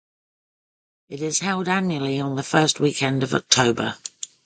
[1.09, 3.99] It is held annually on the first weekend of October.